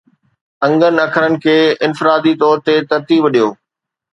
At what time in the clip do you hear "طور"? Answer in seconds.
2.41-2.57